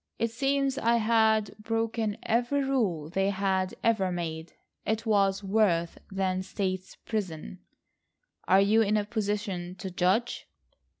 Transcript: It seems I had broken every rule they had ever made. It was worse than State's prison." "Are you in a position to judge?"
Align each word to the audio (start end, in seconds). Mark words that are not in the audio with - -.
It 0.17 0.31
seems 0.31 0.79
I 0.79 0.95
had 0.95 1.55
broken 1.59 2.17
every 2.23 2.63
rule 2.63 3.11
they 3.11 3.29
had 3.29 3.75
ever 3.83 4.11
made. 4.11 4.53
It 4.83 5.05
was 5.05 5.43
worse 5.43 5.95
than 6.09 6.41
State's 6.41 6.95
prison." 6.95 7.59
"Are 8.47 8.61
you 8.61 8.81
in 8.81 8.97
a 8.97 9.05
position 9.05 9.75
to 9.75 9.91
judge?" 9.91 10.47